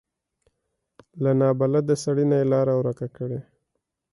له 1.23 1.31
نابلده 1.39 1.95
سړي 2.03 2.25
نه 2.31 2.35
یې 2.39 2.45
لاره 2.53 2.73
ورکه 2.79 3.07
کړي. 3.17 3.39